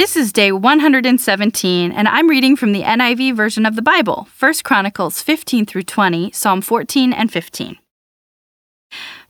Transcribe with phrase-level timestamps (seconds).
[0.00, 4.54] This is day 117, and I'm reading from the NIV version of the Bible, 1
[4.64, 7.76] Chronicles 15 through 20, Psalm 14 and 15.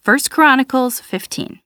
[0.04, 1.58] 1 Chronicles 15.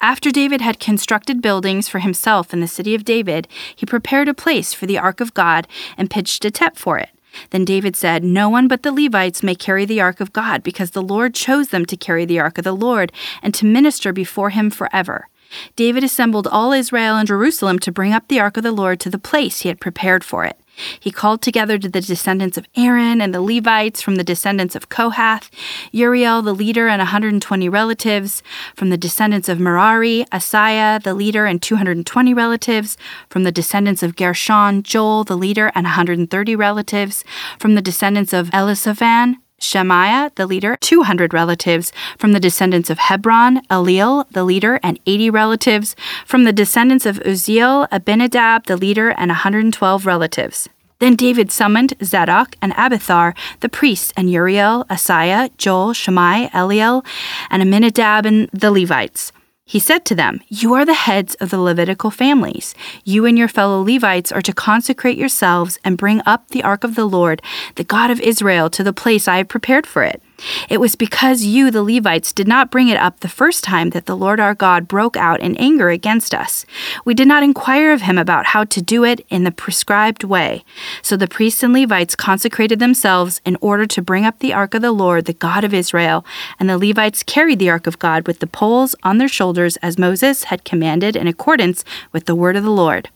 [0.00, 4.32] After David had constructed buildings for himself in the city of David, he prepared a
[4.32, 7.10] place for the ark of God and pitched a tent for it.
[7.50, 10.92] Then David said, No one but the Levites may carry the ark of God, because
[10.92, 14.48] the Lord chose them to carry the ark of the Lord and to minister before
[14.48, 15.28] him forever.
[15.76, 19.10] David assembled all Israel and Jerusalem to bring up the ark of the Lord to
[19.10, 20.58] the place he had prepared for it.
[21.00, 24.88] He called together to the descendants of Aaron and the Levites from the descendants of
[24.88, 25.50] Kohath,
[25.90, 28.42] Uriel the leader and 120 relatives,
[28.76, 32.96] from the descendants of Merari, Asaiah the leader and 220 relatives,
[33.28, 37.24] from the descendants of Gershon, Joel the leader and 130 relatives,
[37.58, 41.92] from the descendants of Elizaphan, Shemaiah, the leader, 200 relatives.
[42.18, 45.96] From the descendants of Hebron, Eliel, the leader, and 80 relatives.
[46.24, 50.68] From the descendants of Uzziel, Abinadab, the leader, and 112 relatives.
[51.00, 57.04] Then David summoned Zadok and Abiathar, the priests, and Uriel, Asaiah, Joel, Shammai, Eliel,
[57.50, 59.32] and Amminadab, and the Levites.
[59.68, 62.74] He said to them, You are the heads of the Levitical families.
[63.04, 66.94] You and your fellow Levites are to consecrate yourselves and bring up the ark of
[66.94, 67.42] the Lord,
[67.74, 70.22] the God of Israel, to the place I have prepared for it.
[70.68, 74.06] It was because you, the Levites, did not bring it up the first time that
[74.06, 76.64] the Lord our God broke out in anger against us.
[77.04, 80.64] We did not inquire of him about how to do it in the prescribed way.
[81.02, 84.82] So the priests and Levites consecrated themselves in order to bring up the ark of
[84.82, 86.24] the Lord, the God of Israel,
[86.58, 89.98] and the Levites carried the ark of God with the poles on their shoulders as
[89.98, 93.10] Moses had commanded in accordance with the word of the Lord.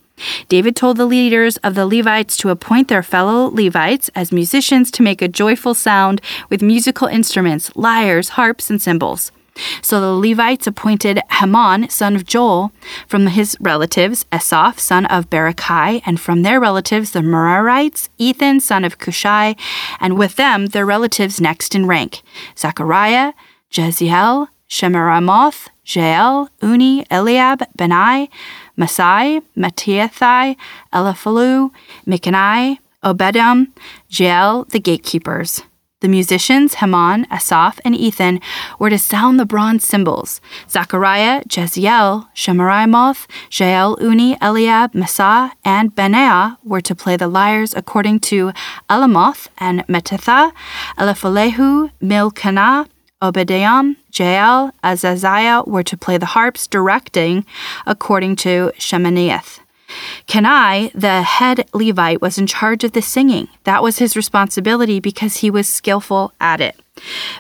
[0.49, 5.03] David told the leaders of the Levites to appoint their fellow Levites as musicians to
[5.03, 9.33] make a joyful sound with musical instruments, lyres, harps, and cymbals.
[9.83, 12.73] So the Levites appointed Haman, son of Joel,
[13.07, 18.85] from his relatives, Asaph, son of Berechiah, and from their relatives, the Merarites, Ethan, son
[18.85, 19.55] of Cushai,
[20.01, 22.23] and with them their relatives next in rank,
[22.57, 23.35] Zechariah,
[23.71, 28.29] Jeziel, Shemiramoth, Jael, Unni, Eliab, Benai,
[28.77, 30.57] Masai, Mattiathai,
[30.93, 31.71] Eliphalu,
[32.07, 33.69] Mikanai, Obedam,
[34.09, 35.63] Jael, the gatekeepers.
[36.03, 38.41] The musicians, Heman, Asaph, and Ethan,
[38.81, 40.41] were to sound the bronze cymbals.
[40.69, 48.19] Zechariah, Jeziel, Shemiramoth, Jael, Unni, Eliab, Massa, and Benaiah were to play the lyres according
[48.19, 48.53] to
[48.91, 50.53] alamoth and Metatha,
[50.99, 52.89] Eliphalehu, Milkanah,
[53.23, 57.47] Obadiah, Jael, Azaziah were to play the harps, directing
[57.87, 59.61] according to Shemaniah.
[60.27, 63.49] Kenai, the head Levite, was in charge of the singing.
[63.65, 66.81] That was his responsibility because he was skillful at it.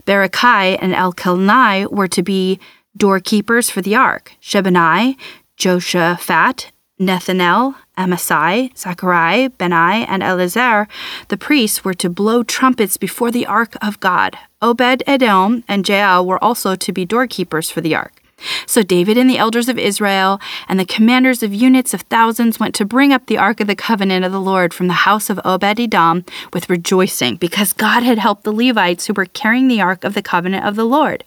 [0.06, 2.60] Berechiah and Elkanai were to be
[2.96, 4.32] doorkeepers for the ark.
[4.40, 5.16] Shebaniah,
[5.58, 6.70] Joshaphat,
[7.00, 10.88] Nethanel, Amasai, Zechariah, Benai, and Eleazar,
[11.28, 14.38] the priests, were to blow trumpets before the ark of God.
[14.60, 18.22] Obed Edom and Jael were also to be doorkeepers for the ark.
[18.66, 22.74] So David and the elders of Israel and the commanders of units of thousands went
[22.74, 25.40] to bring up the ark of the covenant of the Lord from the house of
[25.44, 30.02] Obed Edom with rejoicing, because God had helped the Levites who were carrying the ark
[30.02, 31.22] of the covenant of the Lord.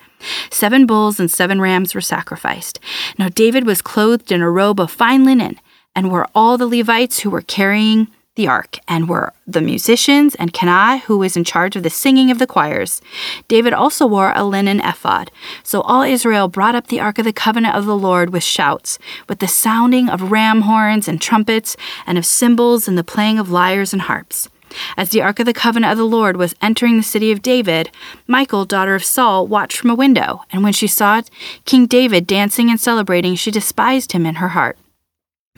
[0.50, 2.80] Seven bulls and seven rams were sacrificed.
[3.18, 5.60] Now David was clothed in a robe of fine linen,
[5.96, 10.52] and were all the Levites who were carrying the ark, and were the musicians and
[10.52, 13.02] Kenai, who was in charge of the singing of the choirs.
[13.48, 15.32] David also wore a linen ephod.
[15.64, 19.00] So all Israel brought up the ark of the covenant of the Lord with shouts,
[19.30, 23.50] with the sounding of ram horns and trumpets, and of cymbals and the playing of
[23.50, 24.50] lyres and harps.
[24.98, 27.90] As the ark of the covenant of the Lord was entering the city of David,
[28.28, 31.22] Michal, daughter of Saul, watched from a window, and when she saw
[31.64, 34.78] King David dancing and celebrating, she despised him in her heart.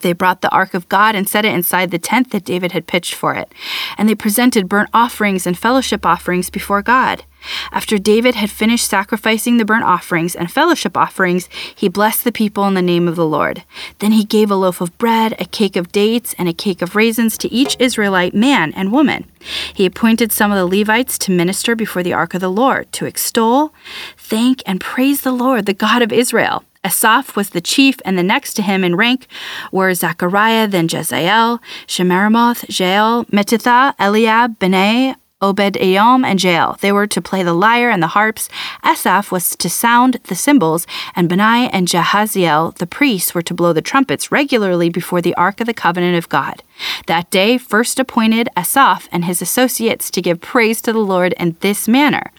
[0.02, 2.86] They brought the ark of God and set it inside the tent that David had
[2.86, 3.52] pitched for it,
[3.98, 7.24] and they presented burnt offerings and fellowship offerings before God.
[7.72, 12.68] After David had finished sacrificing the burnt offerings and fellowship offerings, he blessed the people
[12.68, 13.64] in the name of the Lord.
[13.98, 16.96] Then he gave a loaf of bread, a cake of dates, and a cake of
[16.96, 19.26] raisins to each Israelite man and woman.
[19.74, 23.06] He appointed some of the Levites to minister before the ark of the Lord, to
[23.06, 23.74] extol,
[24.16, 26.64] thank, and praise the Lord, the God of Israel.
[26.88, 29.28] Asaph was the chief, and the next to him in rank
[29.74, 36.78] were Zechariah, then Jezael, Shemiramoth, Jael, Mattatha, Eliab, Benai, Obed Edom, and Jael.
[36.80, 38.48] They were to play the lyre and the harps.
[38.86, 43.74] Asaph was to sound the cymbals, and Benai and Jahaziel, the priests, were to blow
[43.74, 46.64] the trumpets regularly before the ark of the covenant of God.
[47.08, 51.56] That day first appointed Asaph and his associates to give praise to the Lord in
[51.62, 52.32] this manner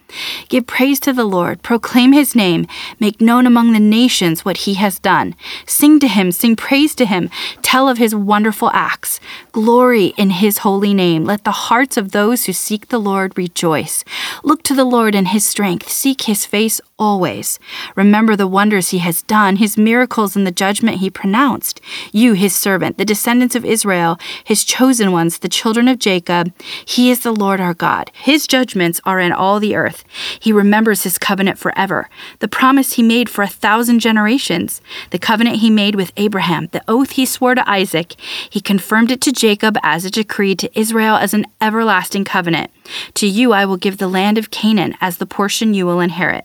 [0.49, 2.67] Give praise to the Lord, proclaim his name,
[2.99, 5.35] make known among the nations what he has done.
[5.67, 7.29] Sing to him, sing praise to him,
[7.61, 9.21] tell of his wonderful acts.
[9.53, 11.25] Glory in his holy name.
[11.25, 14.05] Let the hearts of those who seek the Lord rejoice.
[14.43, 17.59] Look to the Lord in his strength, seek his face always.
[17.95, 21.81] Remember the wonders he has done, his miracles and the judgment he pronounced.
[22.13, 26.53] You, his servant, the descendants of Israel, his chosen ones, the children of Jacob,
[26.85, 28.11] he is the Lord our God.
[28.15, 30.05] His judgments are in all the earth.
[30.41, 32.09] He remembers his covenant forever,
[32.41, 34.81] the promise he made for a thousand generations,
[35.11, 38.15] the covenant he made with Abraham, the oath he swore to Isaac.
[38.51, 42.71] He confirmed it to Jacob as a decree, to Israel as an everlasting covenant.
[43.15, 46.45] To you I will give the land of Canaan as the portion you will inherit.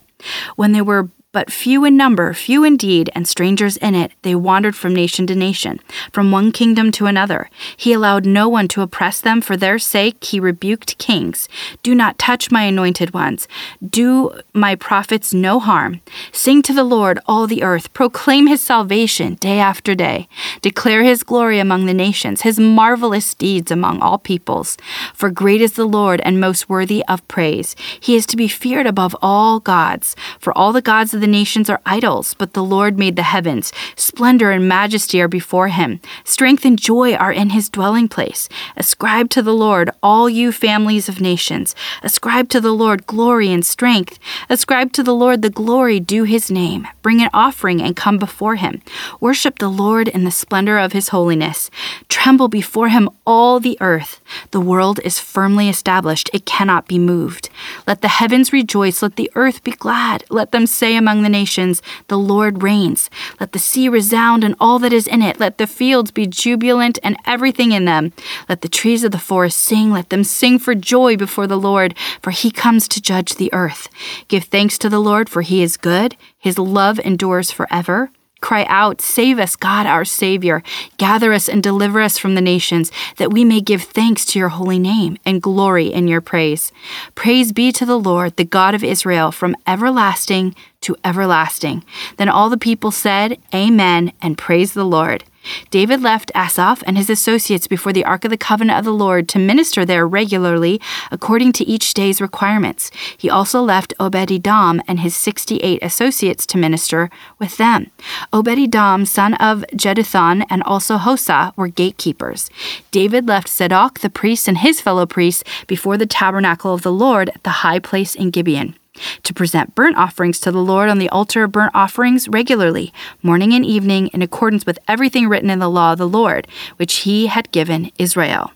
[0.55, 4.75] When they were but few in number, few indeed, and strangers in it, they wandered
[4.75, 5.80] from nation to nation,
[6.12, 7.50] from one kingdom to another.
[7.75, 9.41] He allowed no one to oppress them.
[9.41, 11.50] For their sake, he rebuked kings.
[11.81, 13.47] Do not touch my anointed ones.
[13.83, 16.01] Do my prophets no harm.
[16.31, 17.91] Sing to the Lord, all the earth.
[17.94, 20.27] Proclaim his salvation day after day.
[20.62, 24.77] Declare his glory among the nations, his marvelous deeds among all peoples.
[25.15, 27.75] For great is the Lord and most worthy of praise.
[28.00, 30.15] He is to be feared above all gods.
[30.39, 33.71] For all the gods of the nations are idols, but the Lord made the heavens.
[33.95, 36.01] Splendor and majesty are before him.
[36.25, 38.49] Strength and joy are in his dwelling place.
[38.75, 41.75] Ascribe to the Lord, all you families of nations.
[42.01, 44.19] Ascribe to the Lord glory and strength.
[44.49, 46.89] Ascribe to the Lord the glory due his name.
[47.01, 48.81] Bring an offering and come before him.
[49.21, 51.71] Worship the Lord in the splendor of his holiness.
[52.09, 54.19] Tremble before him, all the earth.
[54.51, 57.49] The world is firmly established, it cannot be moved.
[57.87, 60.25] Let the heavens rejoice, let the earth be glad.
[60.29, 63.12] Let them say among among the nations, the Lord reigns.
[63.39, 65.39] Let the sea resound and all that is in it.
[65.39, 68.13] Let the fields be jubilant and everything in them.
[68.50, 69.92] Let the trees of the forest sing.
[69.92, 71.94] Let them sing for joy before the Lord,
[72.24, 73.89] for he comes to judge the earth.
[74.27, 76.18] Give thanks to the Lord, for he is good.
[76.39, 78.09] His love endures forever.
[78.44, 80.63] Cry out, Save us, God our Savior.
[80.98, 84.50] Gather us and deliver us from the nations, that we may give thanks to your
[84.50, 86.74] holy name and glory in your praise.
[87.16, 91.86] Praise be to the Lord, the God of Israel, from everlasting to everlasting.
[92.18, 95.24] Then all the people said, Amen, and praise the Lord.
[95.69, 99.28] David left Asaph and his associates before the Ark of the Covenant of the Lord
[99.30, 100.80] to minister there regularly
[101.12, 102.92] according to each day's requirements.
[103.18, 107.10] He also left Obed Edom and his 68 associates to minister
[107.40, 107.92] with them.
[108.31, 112.50] Obed Edom, son of Jeduthun, and also Hosah were gatekeepers.
[112.92, 117.30] David left Zadok the priest and his fellow priests before the tabernacle of the Lord
[117.30, 118.75] at the high place in Gibeon
[119.24, 123.54] to present burnt offerings to the Lord on the altar of burnt offerings regularly, morning
[123.54, 126.48] and evening, in accordance with everything written in the law of the Lord,
[126.78, 128.51] which he had given Israel.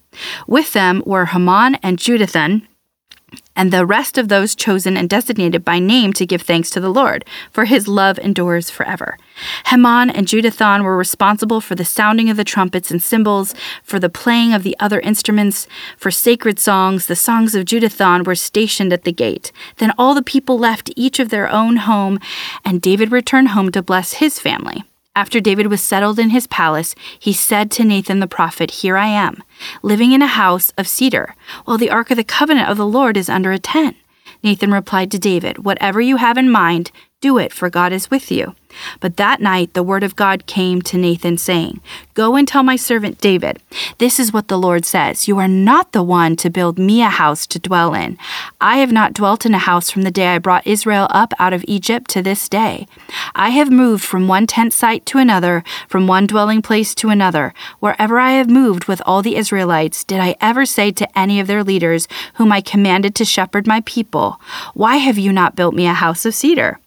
[0.48, 2.68] With them were Haman and Jeduthun,
[3.56, 6.94] and the rest of those chosen and designated by name to give thanks to the
[6.94, 9.18] Lord, for his love endures forever.
[9.66, 14.10] Heman and Jeduthun were responsible for the sounding of the trumpets and cymbals, for the
[14.10, 15.68] playing of the other instruments,
[15.98, 17.08] for sacred songs.
[17.08, 19.52] The songs of Jeduthun were stationed at the gate.
[19.78, 22.20] Then all the people left each of their own home,
[22.64, 24.84] and David returned home to bless his family.
[25.18, 29.08] After David was settled in his palace, he said to Nathan the prophet, Here I
[29.08, 29.42] am,
[29.82, 31.34] living in a house of cedar,
[31.66, 33.98] while the ark of the covenant of the Lord is under a tent.
[34.44, 38.32] Nathan replied to David, Whatever you have in mind, do it, for God is with
[38.32, 38.54] you.
[39.00, 41.82] But that night the word of God came to Nathan, saying,
[42.14, 43.60] Go and tell my servant David,
[43.98, 47.10] This is what the Lord says You are not the one to build me a
[47.10, 48.20] house to dwell in.
[48.62, 51.54] I have not dwelt in a house from the day I brought Israel up out
[51.54, 52.86] of Egypt to this day.
[53.34, 57.52] I have moved from one tent site to another, from one dwelling place to another.
[57.80, 61.48] Wherever I have moved with all the Israelites, did I ever say to any of
[61.48, 64.40] their leaders, whom I commanded to shepherd my people,
[64.76, 66.78] Why have you not built me a house of cedar?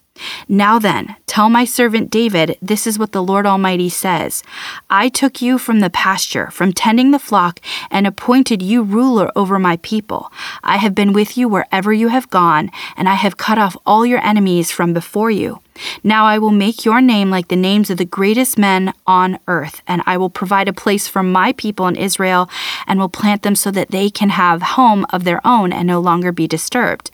[0.47, 4.43] Now then, tell my servant David, this is what the Lord Almighty says
[4.89, 7.59] I took you from the pasture, from tending the flock,
[7.89, 10.31] and appointed you ruler over my people.
[10.63, 14.05] I have been with you wherever you have gone, and I have cut off all
[14.05, 15.59] your enemies from before you.
[16.03, 19.81] Now I will make your name like the names of the greatest men on earth,
[19.87, 22.49] and I will provide a place for my people in Israel,
[22.87, 25.99] and will plant them so that they can have home of their own and no
[25.99, 27.11] longer be disturbed.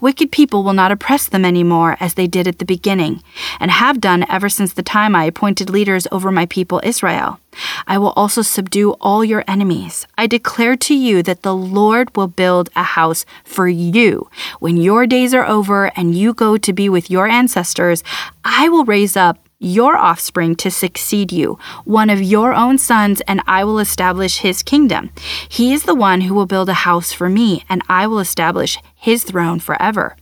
[0.00, 3.22] Wicked people will not oppress them any more as they did at the beginning,
[3.58, 7.40] and have done ever since the time I appointed leaders over my people Israel.
[7.86, 10.06] I will also subdue all your enemies.
[10.16, 14.30] I declare to you that the Lord will build a house for you.
[14.60, 18.02] When your days are over and you go to be with your ancestors,
[18.44, 23.42] I will raise up your offspring to succeed you, one of your own sons, and
[23.46, 25.10] I will establish his kingdom.
[25.48, 28.78] He is the one who will build a house for me, and I will establish
[28.96, 30.16] his throne forever.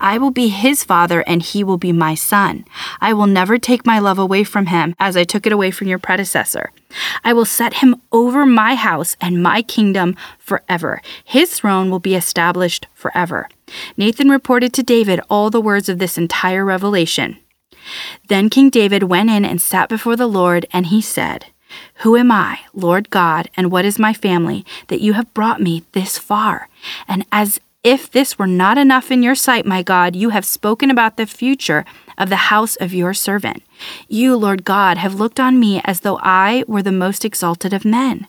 [0.00, 2.66] I will be his father, and he will be my son.
[3.00, 5.88] I will never take my love away from him, as I took it away from
[5.88, 6.70] your predecessor.
[7.24, 11.00] I will set him over my house and my kingdom forever.
[11.24, 13.48] His throne will be established forever.
[13.96, 17.38] Nathan reported to David all the words of this entire revelation.
[18.28, 21.46] Then King David went in and sat before the Lord, and he said,
[21.96, 25.84] Who am I, Lord God, and what is my family, that you have brought me
[25.92, 26.68] this far?
[27.08, 30.90] And as if this were not enough in your sight, my God, you have spoken
[30.90, 31.84] about the future
[32.16, 33.62] of the house of your servant.
[34.08, 37.84] You, Lord God, have looked on me as though I were the most exalted of
[37.84, 38.28] men.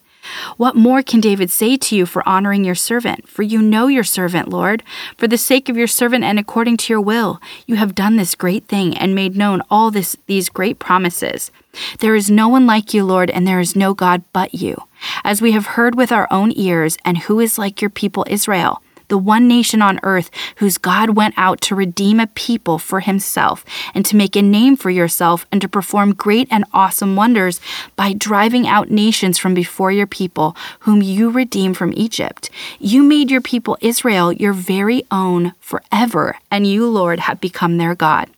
[0.57, 3.27] What more can David say to you for honoring your servant?
[3.27, 4.83] For you know your servant, Lord.
[5.17, 8.35] For the sake of your servant and according to your will, you have done this
[8.35, 11.51] great thing and made known all this, these great promises.
[11.99, 14.83] There is no one like you, Lord, and there is no God but you.
[15.23, 18.82] As we have heard with our own ears, and who is like your people Israel?
[19.07, 23.65] The one nation on earth whose God went out to redeem a people for himself
[23.93, 27.59] and to make a name for yourself and to perform great and awesome wonders
[27.95, 32.49] by driving out nations from before your people, whom you redeemed from Egypt.
[32.79, 37.95] You made your people Israel your very own forever, and you, Lord, have become their
[37.95, 38.29] God.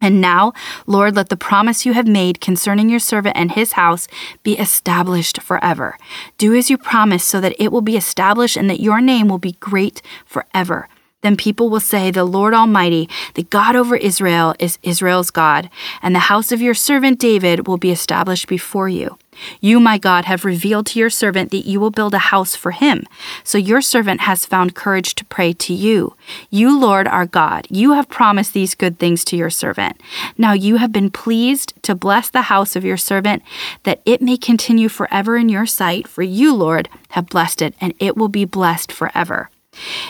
[0.00, 0.52] And now,
[0.86, 4.06] Lord, let the promise you have made concerning your servant and his house
[4.42, 5.96] be established forever.
[6.36, 9.38] Do as you promised, so that it will be established and that your name will
[9.38, 10.88] be great forever.
[11.22, 15.70] Then people will say, The Lord Almighty, the God over Israel, is Israel's God,
[16.02, 19.16] and the house of your servant David will be established before you.
[19.60, 22.70] You, my God, have revealed to your servant that you will build a house for
[22.70, 23.04] him.
[23.42, 26.16] So your servant has found courage to pray to you.
[26.50, 30.00] You, Lord, our God, you have promised these good things to your servant.
[30.38, 33.42] Now you have been pleased to bless the house of your servant,
[33.84, 36.08] that it may continue forever in your sight.
[36.08, 39.50] For you, Lord, have blessed it, and it will be blessed forever.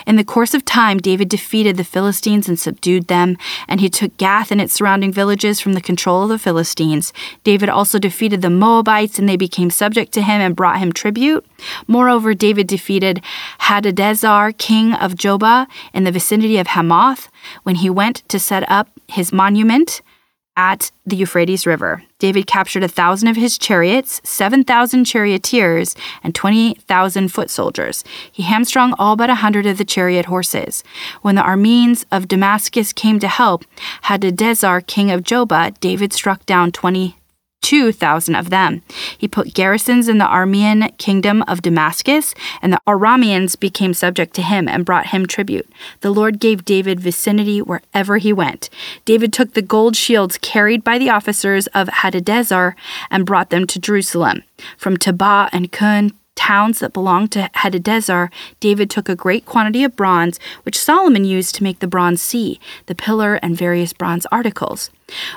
[0.05, 4.15] In the course of time, David defeated the Philistines and subdued them, and he took
[4.17, 7.13] Gath and its surrounding villages from the control of the Philistines.
[7.43, 11.45] David also defeated the Moabites, and they became subject to him and brought him tribute.
[11.87, 13.21] Moreover, David defeated
[13.61, 17.29] Hadadezer, king of Zobah, in the vicinity of Hamath,
[17.63, 20.01] when he went to set up his monument
[20.57, 22.03] at the Euphrates River.
[22.25, 28.03] David captured a thousand of his chariots, 7,000 charioteers, and 20,000 foot soldiers.
[28.31, 30.83] He hamstrung all but a hundred of the chariot horses.
[31.21, 33.63] When the Arameans of Damascus came to help
[34.05, 37.15] Hadadezer, king of Zobah, David struck down 20
[37.65, 38.83] 2,000 of them.
[39.17, 44.43] He put garrisons in the Aramean kingdom of Damascus, and the Arameans became subject to
[44.43, 45.67] him and brought him tribute.
[46.01, 48.69] The Lord gave David vicinity wherever he went.
[49.03, 52.75] David took the gold shields carried by the officers of Hadadezer
[53.09, 54.43] and brought them to Jerusalem.
[54.77, 59.95] From Tabah and Kun towns that belonged to Hadadezer, David took a great quantity of
[59.95, 64.91] bronze, which Solomon used to make the bronze sea, the pillar, and various bronze articles.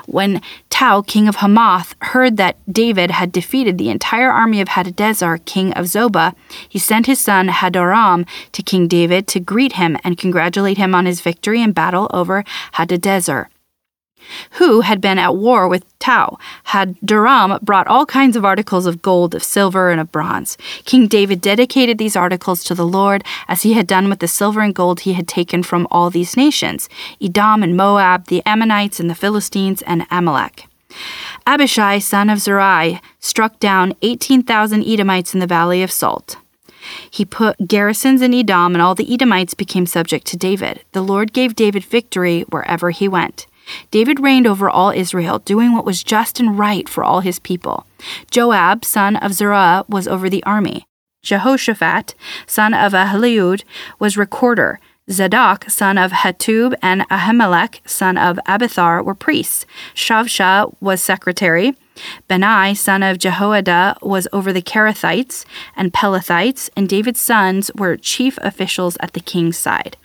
[0.05, 5.43] When Tau, king of Hamath, heard that David had defeated the entire army of Hadadezer,
[5.45, 6.35] king of Zobah,
[6.67, 11.05] he sent his son Hadoram to King David to greet him and congratulate him on
[11.05, 13.47] his victory in battle over Hadadezer
[14.51, 19.01] who had been at war with Tao, had Hadoram brought all kinds of articles of
[19.01, 20.57] gold, of silver, and of bronze.
[20.85, 24.61] King David dedicated these articles to the Lord, as he had done with the silver
[24.61, 26.89] and gold he had taken from all these nations
[27.21, 30.65] Edom and Moab, the Ammonites and the Philistines, and Amalek.
[31.45, 36.37] Abishai, son of Zerai, struck down 18,000 Edomites in the Valley of Salt.
[37.09, 40.83] He put garrisons in Edom, and all the Edomites became subject to David.
[40.93, 43.47] The Lord gave David victory wherever he went.
[43.91, 47.85] David reigned over all Israel, doing what was just and right for all his people.
[48.31, 50.85] Joab, son of Zeruiah, was over the army.
[51.21, 52.15] Jehoshaphat,
[52.47, 53.63] son of Ahilud,
[53.99, 54.79] was recorder.
[55.11, 59.65] Zadok, son of Hatub, and Ahimelech, son of Abiathar, were priests.
[59.95, 61.75] Shavsha was secretary.
[62.29, 65.45] Benai, son of Jehoiada, was over the Kerethites
[65.75, 69.97] and Pelethites, and David's sons were chief officials at the king's side.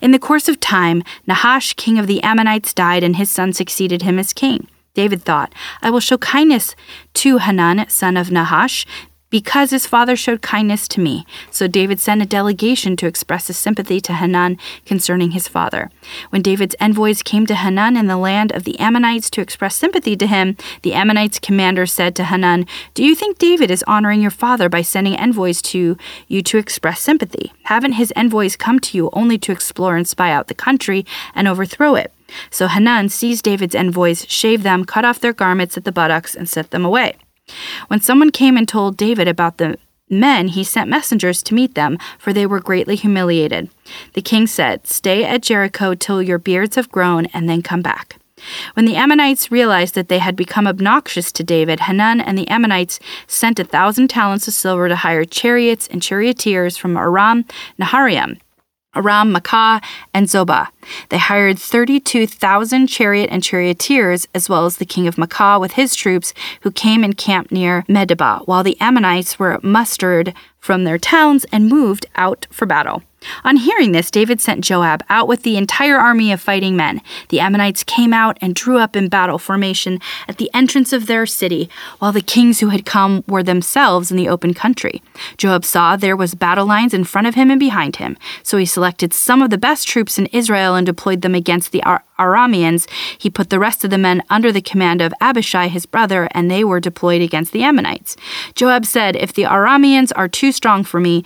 [0.00, 4.02] In the course of time, Nahash, king of the Ammonites, died, and his son succeeded
[4.02, 4.68] him as king.
[4.94, 6.74] David thought, I will show kindness
[7.14, 8.84] to Hanun, son of Nahash,
[9.30, 11.26] because his father showed kindness to me.
[11.50, 15.90] So David sent a delegation to express his sympathy to Hanun concerning his father.
[16.30, 20.16] When David's envoys came to Hanun in the land of the Ammonites to express sympathy
[20.16, 24.30] to him, the Ammonites' commander said to Hanun, Do you think David is honoring your
[24.30, 27.52] father by sending envoys to you to express sympathy?
[27.64, 31.04] Haven't his envoys come to you only to explore and spy out the country
[31.34, 32.12] and overthrow it?
[32.50, 36.48] So Hanun seized David's envoys, shaved them, cut off their garments at the buttocks, and
[36.48, 37.16] sent them away.
[37.88, 39.78] When someone came and told David about the
[40.10, 43.68] men, he sent messengers to meet them, for they were greatly humiliated.
[44.14, 48.16] The king said, Stay at Jericho till your beards have grown, and then come back.
[48.74, 53.00] When the Ammonites realized that they had become obnoxious to David, Hanun and the Ammonites
[53.26, 57.44] sent a thousand talents of silver to hire chariots and charioteers from Aram
[57.80, 58.38] Naharaim
[58.98, 60.68] Aram, Maacah, and Zobah.
[61.08, 65.94] They hired 32,000 chariot and charioteers, as well as the king of Maacah with his
[65.94, 71.46] troops, who came and camped near Medeba, while the Ammonites were mustered from their towns
[71.52, 73.02] and moved out for battle.
[73.44, 77.00] On hearing this, David sent Joab out with the entire army of fighting men.
[77.30, 81.26] The Ammonites came out and drew up in battle formation at the entrance of their
[81.26, 85.02] city, while the kings who had come were themselves in the open country.
[85.36, 88.66] Joab saw there was battle lines in front of him and behind him, so he
[88.66, 92.88] selected some of the best troops in Israel and deployed them against the Ar- Arameans.
[93.18, 96.50] He put the rest of the men under the command of Abishai his brother, and
[96.50, 98.16] they were deployed against the Ammonites.
[98.54, 101.24] Joab said, If the Arameans are too strong for me,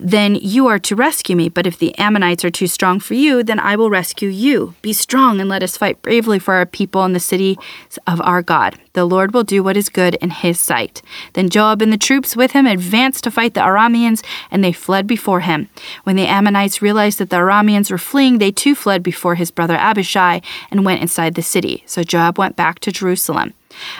[0.00, 1.48] then you are to rescue me.
[1.48, 4.74] But if the Ammonites are too strong for you, then I will rescue you.
[4.82, 7.58] Be strong and let us fight bravely for our people and the city
[8.06, 8.78] of our God.
[8.94, 11.02] The Lord will do what is good in his sight.
[11.32, 15.06] Then Joab and the troops with him advanced to fight the Arameans, and they fled
[15.06, 15.68] before him.
[16.04, 19.76] When the Ammonites realized that the Arameans were fleeing, they too fled before his brother
[19.76, 21.82] Abishai and went inside the city.
[21.86, 23.54] So Joab went back to Jerusalem.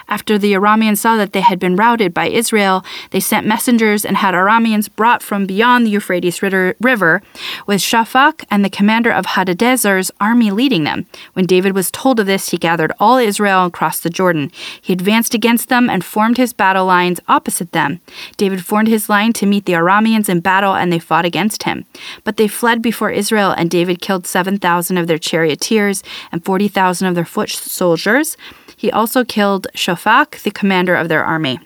[0.08, 4.16] After the Arameans saw that they had been routed by Israel, they sent messengers and
[4.16, 7.22] had Arameans brought from beyond the Euphrates River,
[7.66, 11.06] with Shaphat and the commander of Hadadezer's army leading them.
[11.32, 14.50] When David was told of this, he gathered all Israel and crossed the Jordan.
[14.80, 18.00] He advanced against them and formed his battle lines opposite them.
[18.36, 21.84] David formed his line to meet the Arameans in battle, and they fought against him.
[22.24, 27.14] But they fled before Israel, and David killed 7,000 of their charioteers and 40,000 of
[27.14, 28.36] their foot soldiers.
[28.76, 31.58] He also killed Shaphat, the commander of their army.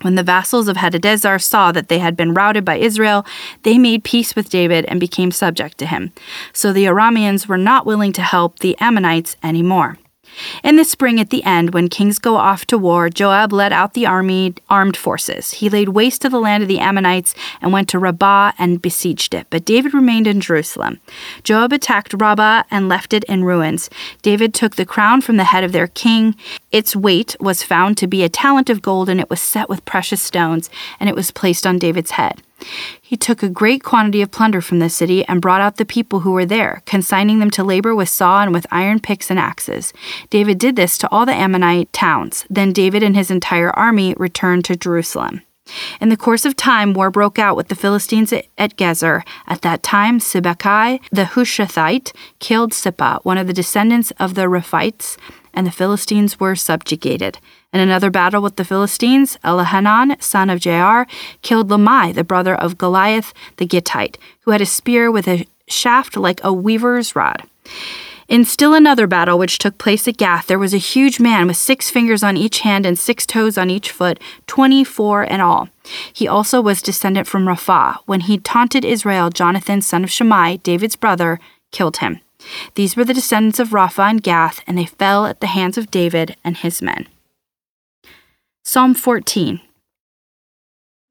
[0.00, 3.24] When the vassals of Hadadezer saw that they had been routed by Israel,
[3.62, 6.12] they made peace with David and became subject to him.
[6.52, 9.98] So the Arameans were not willing to help the Ammonites anymore.
[10.62, 13.94] In the spring at the end, when kings go off to war, Joab led out
[13.94, 15.54] the army armed forces.
[15.54, 19.34] He laid waste to the land of the Ammonites and went to Rabbah and besieged
[19.34, 19.46] it.
[19.50, 21.00] But David remained in Jerusalem.
[21.44, 23.90] Joab attacked Rabbah and left it in ruins.
[24.22, 26.34] David took the crown from the head of their king.
[26.70, 29.84] Its weight was found to be a talent of gold, and it was set with
[29.84, 32.42] precious stones, and it was placed on David's head.
[33.00, 36.20] He took a great quantity of plunder from the city and brought out the people
[36.20, 39.92] who were there, consigning them to labor with saw and with iron picks and axes.
[40.30, 42.44] David did this to all the Ammonite towns.
[42.48, 45.42] Then David and his entire army returned to Jerusalem.
[46.00, 49.22] In the course of time, war broke out with the Philistines at Gezer.
[49.46, 55.16] At that time, Sibbechai the Hushathite killed Sippa, one of the descendants of the Rephaites,
[55.54, 57.38] and the Philistines were subjugated.
[57.72, 61.06] In another battle with the Philistines, Elhanan, son of Jair,
[61.40, 66.16] killed Lamai, the brother of Goliath the Gittite, who had a spear with a shaft
[66.16, 67.44] like a weaver's rod.
[68.28, 71.56] In still another battle which took place at Gath, there was a huge man with
[71.56, 75.68] six fingers on each hand and six toes on each foot, twenty four in all.
[76.12, 77.98] He also was descendant from Rapha.
[78.06, 81.40] When he taunted Israel, Jonathan, son of Shimei, David's brother,
[81.72, 82.20] killed him.
[82.74, 85.90] These were the descendants of Rapha and Gath, and they fell at the hands of
[85.90, 87.08] David and his men.
[88.64, 89.60] Psalm 14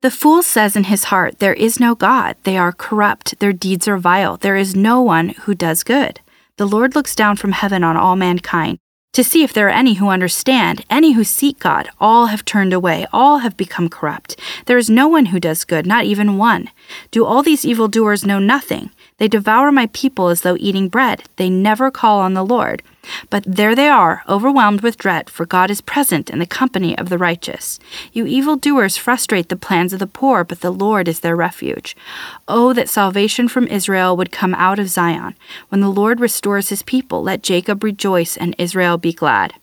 [0.01, 2.37] The fool says in his heart, There is no God.
[2.43, 3.39] They are corrupt.
[3.39, 4.37] Their deeds are vile.
[4.37, 6.21] There is no one who does good.
[6.55, 8.79] The Lord looks down from heaven on all mankind
[9.13, 11.89] to see if there are any who understand, any who seek God.
[11.99, 14.39] All have turned away, all have become corrupt.
[14.65, 16.69] There is no one who does good, not even one.
[17.11, 18.91] Do all these evildoers know nothing?
[19.21, 21.25] They devour my people as though eating bread.
[21.35, 22.81] They never call on the Lord.
[23.29, 27.09] But there they are, overwhelmed with dread, for God is present in the company of
[27.09, 27.79] the righteous.
[28.11, 31.95] You evildoers frustrate the plans of the poor, but the Lord is their refuge.
[32.47, 35.35] Oh, that salvation from Israel would come out of Zion.
[35.69, 39.53] When the Lord restores his people, let Jacob rejoice and Israel be glad.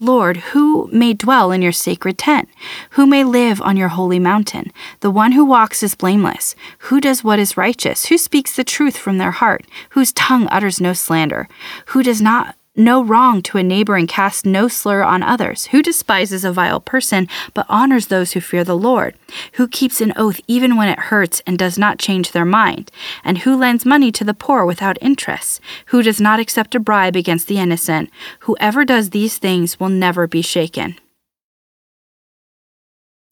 [0.00, 2.48] Lord, who may dwell in your sacred tent?
[2.90, 4.72] Who may live on your holy mountain?
[5.00, 8.96] The one who walks is blameless, who does what is righteous, who speaks the truth
[8.96, 11.48] from their heart, whose tongue utters no slander,
[11.86, 15.82] who does not no wrong to a neighbor and casts no slur on others, who
[15.82, 19.14] despises a vile person, but honors those who fear the Lord,
[19.52, 22.90] who keeps an oath even when it hurts and does not change their mind,
[23.24, 27.16] and who lends money to the poor without interest, who does not accept a bribe
[27.16, 28.10] against the innocent.
[28.40, 30.96] Whoever does these things will never be shaken.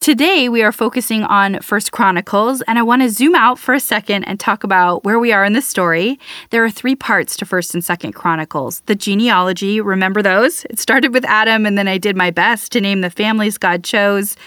[0.05, 3.79] Today we are focusing on First Chronicles and I want to zoom out for a
[3.79, 6.19] second and talk about where we are in the story.
[6.51, 8.81] There are three parts to First and Second Chronicles.
[8.81, 10.63] The genealogy, remember those?
[10.65, 13.83] It started with Adam and then I did my best to name the families God
[13.83, 14.37] chose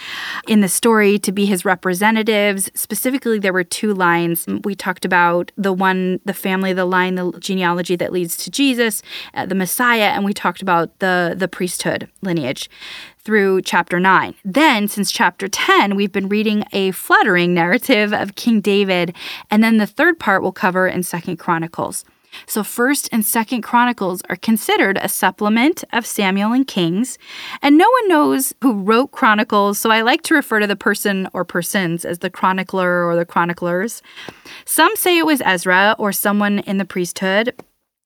[0.46, 2.70] in the story to be his representatives.
[2.74, 4.46] Specifically there were two lines.
[4.62, 9.02] We talked about the one the family, the line, the genealogy that leads to Jesus,
[9.34, 12.70] uh, the Messiah, and we talked about the the priesthood lineage
[13.28, 14.34] through chapter 9.
[14.42, 19.14] Then, since chapter 10, we've been reading a flattering narrative of King David,
[19.50, 22.06] and then the third part we'll cover in Second Chronicles.
[22.46, 27.18] So, First and Second Chronicles are considered a supplement of Samuel and Kings,
[27.60, 31.28] and no one knows who wrote Chronicles, so I like to refer to the person
[31.34, 34.00] or persons as the chronicler or the chroniclers.
[34.64, 37.52] Some say it was Ezra or someone in the priesthood,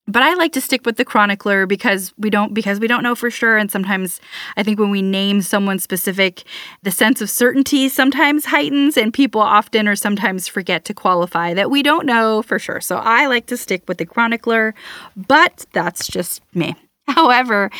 [0.06, 3.14] but I like to stick with the chronicler because we don't because we don't know
[3.14, 4.20] for sure and sometimes
[4.56, 6.44] I think when we name someone specific
[6.82, 11.70] the sense of certainty sometimes heightens and people often or sometimes forget to qualify that
[11.70, 12.80] we don't know for sure.
[12.80, 14.74] So I like to stick with the chronicler,
[15.16, 16.74] but that's just me.
[17.14, 17.70] However,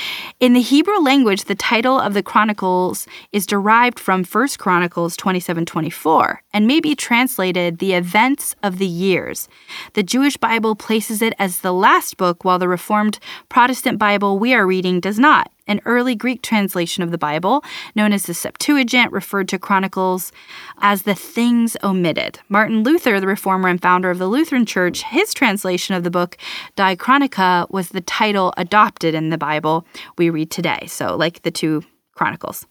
[0.40, 6.40] in the Hebrew language, the title of the Chronicles is derived from 1 Chronicles 27:24
[6.52, 9.48] and may be translated the events of the years.
[9.94, 13.18] The Jewish Bible places it as the last book while the Reformed
[13.48, 15.51] Protestant Bible we are reading does not.
[15.66, 20.32] An early Greek translation of the Bible, known as the Septuagint, referred to Chronicles
[20.78, 22.40] as the things omitted.
[22.48, 26.36] Martin Luther, the reformer and founder of the Lutheran Church, his translation of the book
[26.76, 29.86] Die Chronica was the title adopted in the Bible
[30.18, 30.86] we read today.
[30.86, 32.66] So, like the two Chronicles.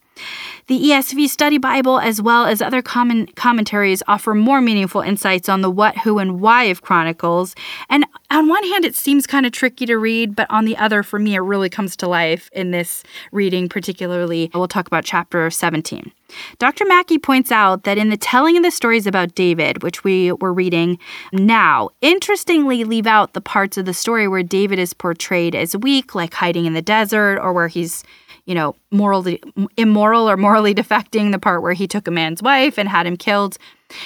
[0.68, 5.60] The ESV Study Bible, as well as other common commentaries, offer more meaningful insights on
[5.60, 7.54] the what, who, and why of Chronicles.
[7.90, 11.02] And on one hand, it seems kind of tricky to read, but on the other,
[11.02, 14.50] for me, it really comes to life in this reading, particularly.
[14.54, 16.12] We'll talk about chapter 17.
[16.58, 16.86] Dr.
[16.86, 20.52] Mackey points out that in the telling of the stories about David, which we were
[20.52, 20.98] reading
[21.32, 26.14] now, interestingly leave out the parts of the story where David is portrayed as weak,
[26.14, 28.04] like hiding in the desert, or where he's
[28.46, 29.40] you know, morally
[29.76, 33.16] immoral or morally defecting, the part where he took a man's wife and had him
[33.16, 33.56] killed.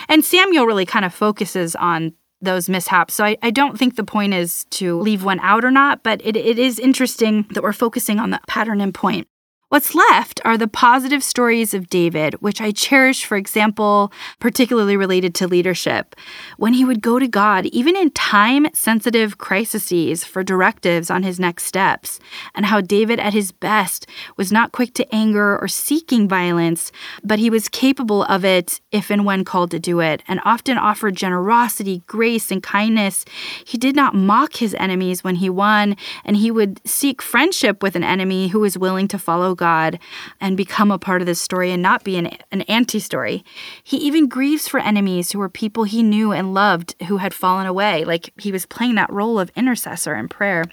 [0.08, 3.14] And Samuel really kind of focuses on those mishaps.
[3.14, 6.20] So I, I don't think the point is to leave one out or not, but
[6.24, 9.26] it, it is interesting that we're focusing on the pattern and point.
[9.68, 15.34] What's left are the positive stories of David, which I cherish, for example, particularly related
[15.34, 16.14] to leadership.
[16.56, 21.40] When he would go to God, even in time sensitive crises, for directives on his
[21.40, 22.20] next steps,
[22.54, 26.92] and how David, at his best, was not quick to anger or seeking violence,
[27.24, 30.78] but he was capable of it if and when called to do it, and often
[30.78, 33.24] offered generosity, grace, and kindness.
[33.64, 37.96] He did not mock his enemies when he won, and he would seek friendship with
[37.96, 39.98] an enemy who was willing to follow God
[40.40, 43.44] and become a part of this story and not be an, an anti story.
[43.82, 47.66] He even grieves for enemies who were people he knew and loved who had fallen
[47.66, 50.64] away, like he was playing that role of intercessor in prayer.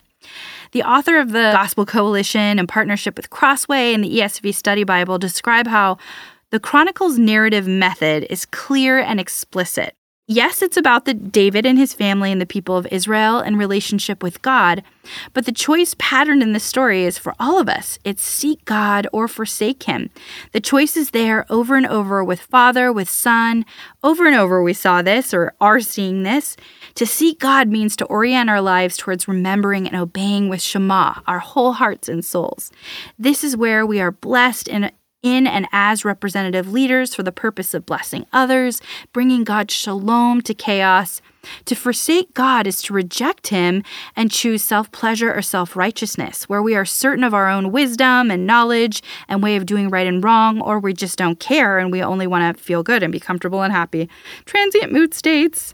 [0.72, 5.17] The author of the Gospel Coalition in partnership with Crossway and the ESV Study Bible
[5.17, 5.98] describe how
[6.50, 9.96] the Chronicles narrative method is clear and explicit.
[10.27, 14.23] Yes, it's about the David and his family and the people of Israel and relationship
[14.23, 14.81] with God,
[15.33, 17.99] but the choice pattern in the story is for all of us.
[18.05, 20.09] It's seek God or forsake him.
[20.53, 23.65] The choice is there over and over with father, with son.
[24.01, 26.55] Over and over we saw this or are seeing this.
[26.95, 31.39] To seek God means to orient our lives towards remembering and obeying with Shema, our
[31.39, 32.71] whole hearts and souls.
[33.19, 34.89] This is where we are blessed and
[35.23, 38.81] in and as representative leaders for the purpose of blessing others,
[39.13, 41.21] bringing God's shalom to chaos.
[41.65, 43.83] To forsake God is to reject Him
[44.15, 48.31] and choose self pleasure or self righteousness, where we are certain of our own wisdom
[48.31, 51.91] and knowledge and way of doing right and wrong, or we just don't care and
[51.91, 54.09] we only want to feel good and be comfortable and happy.
[54.45, 55.73] Transient mood states.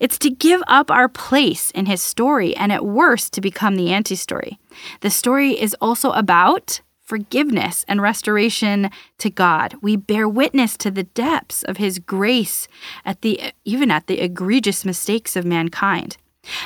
[0.00, 3.92] It's to give up our place in his story and at worst to become the
[3.92, 4.58] anti story.
[5.00, 9.74] The story is also about forgiveness and restoration to God.
[9.80, 12.68] We bear witness to the depths of his grace
[13.02, 16.18] at the even at the egregious mistakes of mankind.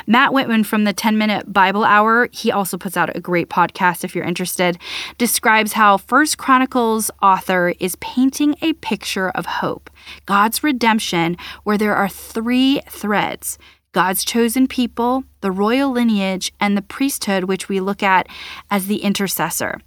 [0.07, 4.03] Matt Whitman from the 10 Minute Bible Hour, he also puts out a great podcast
[4.03, 4.79] if you're interested,
[5.17, 9.91] describes how First Chronicles author is painting a picture of hope,
[10.27, 13.59] God's redemption, where there are three threads
[13.93, 18.27] God's chosen people, the royal lineage, and the priesthood, which we look at
[18.71, 19.81] as the intercessor.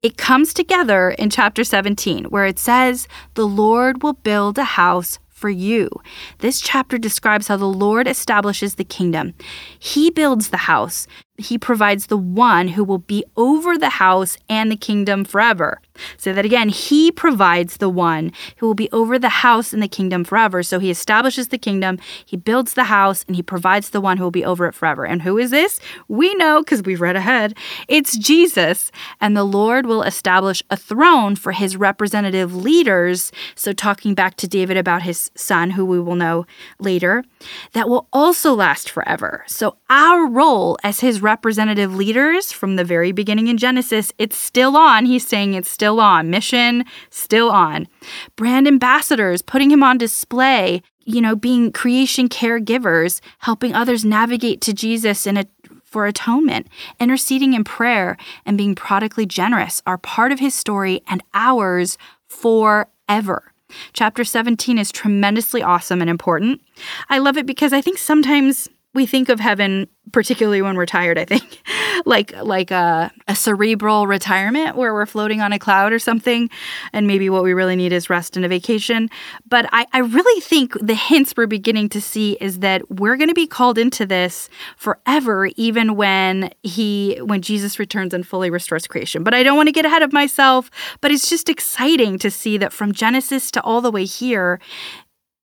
[0.00, 5.18] It comes together in chapter 17, where it says, The Lord will build a house
[5.28, 5.90] for you.
[6.38, 9.34] This chapter describes how the Lord establishes the kingdom.
[9.76, 14.70] He builds the house, he provides the one who will be over the house and
[14.70, 15.80] the kingdom forever.
[16.16, 16.68] Say that again.
[16.68, 20.62] He provides the one who will be over the house in the kingdom forever.
[20.62, 24.24] So he establishes the kingdom, he builds the house, and he provides the one who
[24.24, 25.04] will be over it forever.
[25.06, 25.80] And who is this?
[26.08, 27.56] We know because we've read ahead.
[27.88, 28.90] It's Jesus.
[29.20, 33.32] And the Lord will establish a throne for his representative leaders.
[33.54, 36.46] So, talking back to David about his son, who we will know
[36.78, 37.24] later,
[37.72, 39.44] that will also last forever.
[39.46, 44.76] So, our role as his representative leaders from the very beginning in Genesis, it's still
[44.76, 45.06] on.
[45.06, 46.30] He's saying it's still on.
[46.30, 47.88] Mission still on.
[48.36, 54.74] Brand ambassadors, putting him on display, you know, being creation caregivers, helping others navigate to
[54.74, 55.46] Jesus in a
[55.88, 56.66] for atonement,
[57.00, 61.96] interceding in prayer, and being prodigally generous are part of his story and ours
[62.26, 63.52] forever.
[63.94, 66.60] Chapter 17 is tremendously awesome and important.
[67.08, 71.18] I love it because I think sometimes we think of heaven particularly when we're tired
[71.18, 71.62] i think.
[72.04, 76.48] Like like a, a, cerebral retirement where we're floating on a cloud or something
[76.92, 79.10] and maybe what we really need is rest and a vacation.
[79.48, 83.28] But i, I really think the hints we're beginning to see is that we're going
[83.28, 88.86] to be called into this forever even when he when jesus returns and fully restores
[88.86, 89.24] creation.
[89.24, 90.70] But i don't want to get ahead of myself
[91.00, 94.60] but it's just exciting to see that from genesis to all the way here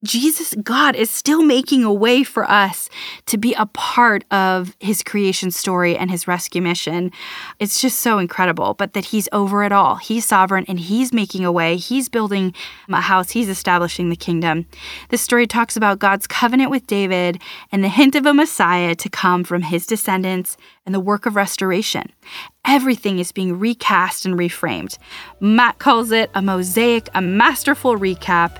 [0.05, 2.89] Jesus, God, is still making a way for us
[3.25, 7.11] to be a part of his creation story and his rescue mission.
[7.59, 9.95] It's just so incredible, but that he's over it all.
[9.95, 11.75] He's sovereign and he's making a way.
[11.77, 12.53] He's building
[12.87, 14.67] a house, he's establishing the kingdom.
[15.09, 17.41] This story talks about God's covenant with David
[17.71, 21.35] and the hint of a Messiah to come from his descendants and the work of
[21.35, 22.11] restoration.
[22.63, 24.97] Everything is being recast and reframed.
[25.39, 28.59] Matt calls it a mosaic, a masterful recap